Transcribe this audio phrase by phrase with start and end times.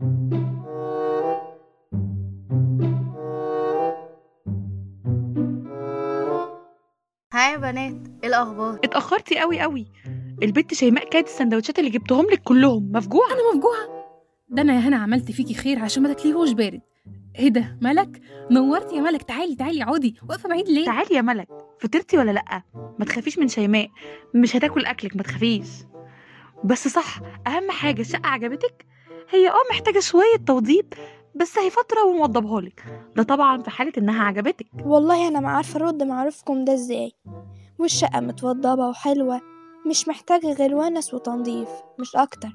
[0.00, 0.06] ها
[7.52, 9.92] يا بنات إيه الأخبار؟ اتأخرتي قوي قوي.
[10.42, 13.26] البت شيماء كانت السندوتشات اللي جبتهم لك كلهم مفجوعة.
[13.26, 13.88] أنا مفجوعة.
[14.48, 16.80] ده أنا يا هنا عملت فيكي خير عشان ما تاكليهوش بارد.
[17.38, 18.20] إيه ده؟ ملك؟
[18.50, 19.22] نورتي يا ملك.
[19.22, 21.48] تعالي تعالي اقعدي واقفة بعيد ليه؟ تعالي يا ملك.
[21.80, 22.62] فطرتي ولا لأ؟
[22.98, 23.88] ما تخافيش من شيماء.
[24.34, 25.68] مش هتاكل أكلك ما تخافيش.
[26.64, 28.86] بس صح أهم حاجة الشقة عجبتك؟
[29.30, 30.94] هي آه محتاجة شوية توضيب
[31.34, 32.84] بس هي فترة ونوضبها لك
[33.16, 34.66] ده طبعا في حالة إنها عجبتك.
[34.84, 37.12] والله أنا ما عارفة أرد معروفكم ده إزاي.
[37.78, 39.40] والشقة متوضبة وحلوة
[39.90, 41.68] مش محتاجة غير ونس وتنظيف
[42.00, 42.48] مش أكتر.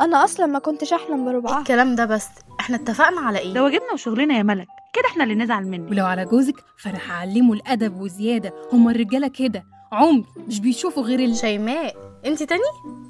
[0.00, 1.58] أنا أصلا ما كنتش أحلم بربعها.
[1.60, 2.28] الكلام ده بس؟
[2.60, 4.66] إحنا اتفقنا على ده إيه واجبنا وشغلنا يا ملك.
[4.94, 5.90] كده إحنا اللي نزعل منك.
[5.90, 8.52] ولو على جوزك فانا هعلمه الأدب وزيادة.
[8.72, 9.64] هما الرجالة كده.
[9.92, 11.36] عمر مش بيشوفوا غير ال...
[11.36, 12.07] شيماء.
[12.26, 12.62] انت تاني؟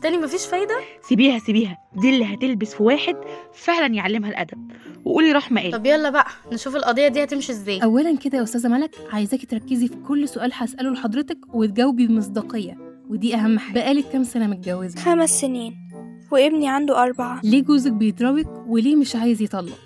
[0.03, 0.75] تاني مفيش فايدة؟
[1.09, 1.79] سيبيها سيبيها.
[1.97, 3.17] دي اللي هتلبس في واحد
[3.53, 4.71] فعلا يعلمها الأدب.
[5.05, 7.83] وقولي رحمة إيه؟ طب يلا بقى نشوف القضية دي هتمشي إزاي.
[7.83, 12.79] اولا كده يا أستاذة ملك عايزاكي تركزي في كل سؤال هسأله لحضرتك وتجاوبي بمصداقية.
[13.11, 13.75] ودي أهم حاجة.
[13.75, 15.75] بقالك كام سنة متجوزة؟ خمس سنين.
[16.33, 17.41] وابني عنده أربعة.
[17.45, 19.79] ليه جوزك بيضربك وليه مش عايز يطلق؟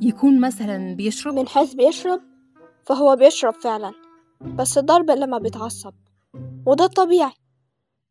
[0.00, 2.20] يكون مثلا بيشرب؟ من حيث بيشرب
[2.86, 3.92] فهو بيشرب فعلا.
[4.40, 5.94] بس الضرب لما بيتعصب.
[6.66, 7.32] وده الطبيعي.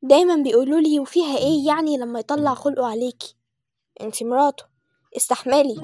[0.03, 3.35] دايما بيقولوا لي وفيها إيه يعني لما يطلع خلقه عليكي
[4.01, 4.63] انتي مراته
[5.17, 5.75] استحملي.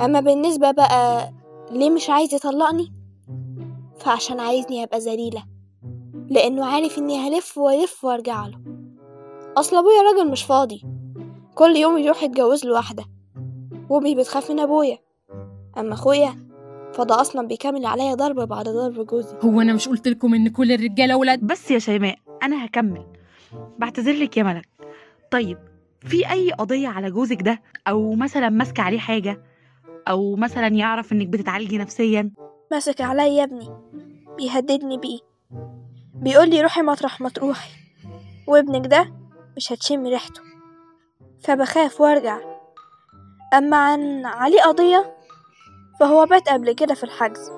[0.00, 1.30] أما بالنسبة بقى
[1.70, 2.92] ليه مش عايز يطلقني؟
[3.98, 5.44] فعشان عايزني أبقى ذليلة
[6.30, 8.60] لأنه عارف إني هلف وألف وأرجع له.
[9.56, 10.82] أصل أبويا راجل مش فاضي.
[11.54, 13.04] كل يوم يروح يتجوز له واحدة
[13.90, 14.98] وامي بتخاف من أبويا.
[15.78, 16.48] أما أخويا
[16.94, 19.36] فده أصلا بيكمل عليا ضرب بعد ضرب جوزي.
[19.44, 23.17] هو أنا مش قلت لكم إن كل الرجالة ولاد بس يا شيماء أنا هكمل.
[23.78, 24.68] بعتذر لك يا ملك.
[25.30, 25.58] طيب
[26.00, 29.42] في أي قضية على جوزك ده؟ أو مثلا ماسكة عليه حاجة؟
[30.08, 32.30] أو مثلا يعرف إنك بتتعالجي نفسيا؟
[32.72, 33.68] ماسك عليا يا ابني.
[34.36, 35.18] بيهددني بيه.
[36.14, 37.70] بيقول لي روحي مطرح ما تروحي.
[38.46, 39.12] وابنك ده
[39.56, 40.40] مش هتشم ريحته.
[41.44, 42.38] فبخاف وارجع.
[43.54, 45.16] أما عن عليه قضية
[46.00, 47.50] فهو بات قبل كده في الحجز.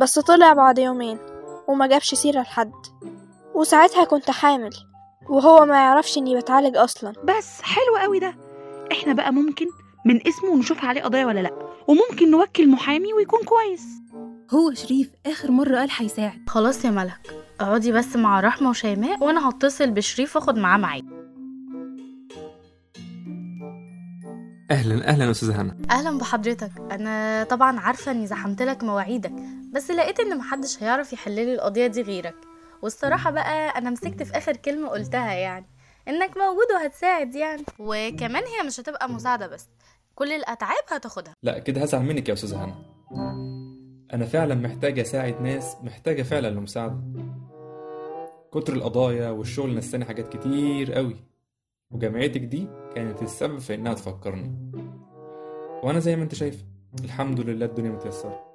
[0.00, 1.18] بس طلع بعد يومين
[1.68, 2.72] وما جابش سيرة لحد.
[3.54, 4.70] وساعتها كنت حامل
[5.28, 7.12] وهو ما يعرفش إني بتعالج أصلا.
[7.24, 8.34] بس حلو قوي ده.
[8.92, 9.66] إحنا بقى ممكن
[10.06, 11.50] من اسمه نشوف عليه قضية ولا لأ
[11.88, 13.86] وممكن نوكل محامي ويكون كويس.
[14.54, 16.42] هو شريف آخر مرة قال هيساعد.
[16.48, 21.22] خلاص يا ملك اقعدي بس مع رحمة وشيماء وأنا هتصل بشريف وأخد معاه معايا.
[24.70, 25.76] أهلا أهلا أستاذة هنا.
[25.90, 26.70] أهلا بحضرتك.
[26.92, 29.34] أنا طبعا عارفة إني زحمت لك مواعيدك
[29.72, 32.34] بس لقيت إن محدش هيعرف يحللي القضية دي غيرك.
[32.82, 35.66] والصراحة بقى أنا مسكت في آخر كلمة قلتها يعني
[36.08, 37.62] إنك موجود وهتساعد يعني.
[37.78, 39.68] وكمان هي مش هتبقى مساعدة بس
[40.14, 41.34] كل الأتعاب هتاخدها.
[41.42, 42.74] لا كده هزعل منك يا أستاذة هنا.
[44.14, 47.00] أنا فعلا محتاج أساعد ناس محتاجة فعلا لمساعدة.
[48.52, 51.16] كتر القضايا والشغل نساني حاجات كتير قوي
[51.90, 54.72] وجامعتك دي كانت السبب في إنها تفكرني.
[55.82, 56.64] وأنا زي ما أنت شايف
[57.04, 58.51] الحمد لله الدنيا متيسرة.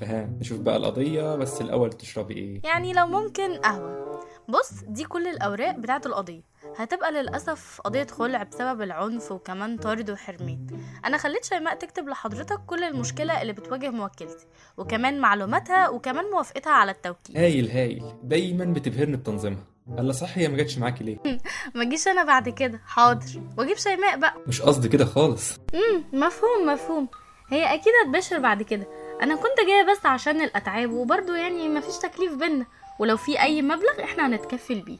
[0.00, 4.20] فها نشوف بقى القضية بس الأول تشربي إيه؟ يعني لو ممكن قهوة.
[4.48, 6.42] بص دي كل الأوراق بتاعة القضية.
[6.76, 10.66] هتبقى للأسف قضية خلع بسبب العنف وكمان طرد وحرمان
[11.04, 16.90] أنا خليت شيماء تكتب لحضرتك كل المشكلة اللي بتواجه موكلتي وكمان معلوماتها وكمان موافقتها على
[16.90, 17.36] التوكيل.
[17.38, 18.04] هايل هايل.
[18.22, 19.64] دايما بتبهرني بتنظيمها.
[19.98, 21.18] الا صح هي ما جاتش معاكي ليه؟
[21.74, 22.80] ما جيش أنا بعد كده.
[22.86, 23.42] حاضر.
[23.58, 24.34] وأجيب شيماء بقى.
[24.46, 25.58] مش قصدي كده خالص.
[25.74, 27.08] امم مفهوم مفهوم.
[27.48, 28.86] هي أكيد هتبشر بعد كده.
[29.22, 32.66] أنا كنت جاية بس عشان الأتعاب وبرضه يعني مفيش تكليف بينا.
[32.98, 34.98] ولو في أي مبلغ إحنا هنتكفل بيه.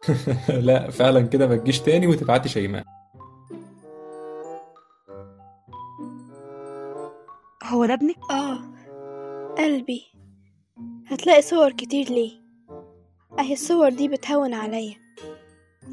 [0.67, 2.83] لا فعلا كده ما تجيش تاني وتبعتي شيماء
[7.63, 8.61] هو ده ابنك؟ آه.
[9.57, 10.03] قلبي.
[11.07, 12.31] هتلاقي صور كتير ليه.
[13.39, 14.95] أهي الصور دي بتهون عليا.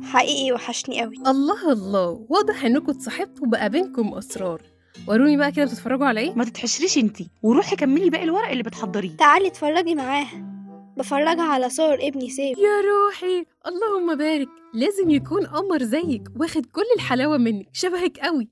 [0.03, 1.15] حقيقي وحشني قوي.
[1.27, 2.27] الله الله.
[2.29, 4.63] واضح إنكم اتصاحبتوا بقى بينكم أسرار.
[5.09, 7.31] وروني بقى كده بتتفرجوا على إيه؟ ما تتحشريش انتي.
[7.43, 9.17] وروحي كملي باقي الورق اللي بتحضريه.
[9.17, 10.59] تعالي اتفرجي معاها.
[10.97, 12.59] بفرجها على صور ابني سيف.
[12.59, 14.49] يا روحي اللهم بارك.
[14.75, 17.67] لازم يكون قمر زيك واخد كل الحلاوة منك.
[17.73, 18.49] شبهك قوي.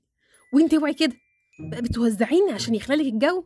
[0.53, 1.13] وانت اوعي كده.
[1.59, 3.43] بقى بتوزعيني عشان يخلالك الجو؟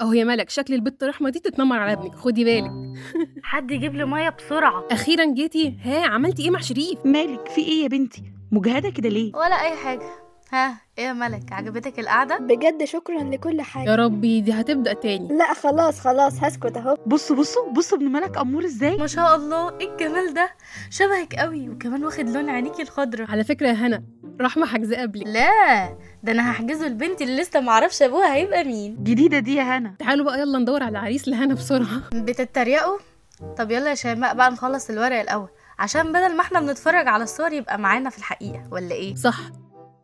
[0.00, 2.14] أهو يا ملك شكل البت رحمة دي تتنمر على ابنك.
[2.14, 2.70] خدي بالك.
[3.42, 4.88] حد يجيب لي مية بسرعة.
[4.90, 5.76] أخيرا جيتي.
[5.82, 8.22] ها عملتي إيه مع شريف؟ مالك؟ في إيه يا بنتي؟
[8.52, 10.25] مجهدة كده ليه؟ ولا أي حاجة.
[10.52, 13.90] ها إيه يا ملك؟ عجبتك القعدة؟ بجد شكرا لكل حاجة.
[13.90, 15.28] يا ربي دي هتبدأ تاني.
[15.38, 16.96] لا خلاص خلاص هسكت اهو.
[17.06, 20.50] بصوا بصوا بصوا ابن ملك أمور إزاي؟ ما شاء الله إيه الجمال ده؟
[20.90, 23.26] شبهك قوي وكمان واخد لون عينيكي الخضرا.
[23.30, 24.02] على فكرة يا هنا
[24.40, 28.96] رحمة حجزة قبلك لا ده أنا هحجزه لبنتي اللي لسه معرفش ابوها هيبقى مين.
[29.04, 29.94] جديدة دي يا هنا.
[29.98, 32.02] تعالوا بقى يلا ندور على عريس لهنا بسرعة.
[32.14, 32.98] بتتريقوا؟
[33.58, 35.48] طب يلا يا شيماء بقى نخلص الورق الأول
[35.78, 39.38] عشان بدل ما إحنا بنتفرج على الصور يبقى معانا في الحقيقة ولا إيه؟ صح.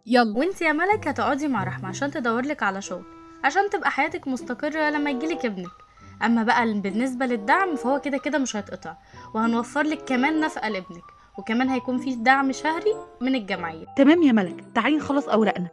[0.06, 0.38] يلا.
[0.38, 3.04] وانت يا ملك هتقعدي مع رحمة عشان تدورلك على شغل
[3.44, 5.70] عشان تبقى حياتك مستقرة لما يجيلك ابنك.
[6.24, 8.94] أما بقى بالنسبة للدعم فهو كده كده مش هيتقطع
[9.34, 11.04] وهنوفر لك كمان نفقة لابنك
[11.38, 13.86] وكمان هيكون في دعم شهري من الجمعية.
[13.96, 15.68] تمام يا ملك تعالي نخلص أوراقنا.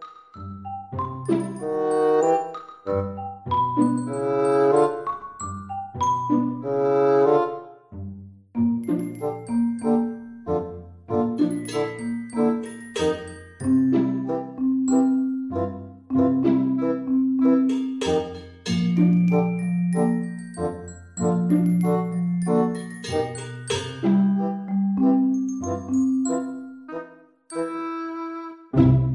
[28.80, 29.09] You.